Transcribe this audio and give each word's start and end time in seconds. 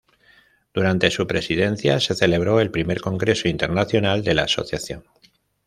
Durante 0.73 1.11
su 1.11 1.27
presidencia 1.27 1.99
se 1.99 2.15
celebró 2.15 2.59
el 2.59 2.71
Primer 2.71 3.01
Congreso 3.01 3.47
Internacional 3.47 4.23
de 4.23 4.33
la 4.33 4.45
Asociación. 4.45 5.03